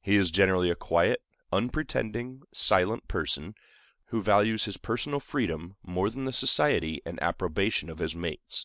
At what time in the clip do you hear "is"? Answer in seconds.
0.16-0.30